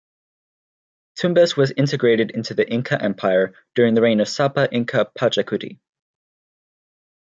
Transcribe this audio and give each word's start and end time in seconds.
Tumbes 1.15 1.55
was 1.55 1.73
integrated 1.77 2.31
into 2.31 2.55
the 2.55 2.67
Inca 2.67 2.99
Empire 2.99 3.53
during 3.75 3.93
the 3.93 4.01
reign 4.01 4.19
of 4.19 4.27
Sapa 4.27 4.67
Inca 4.73 5.05
Pachacuti. 5.15 5.77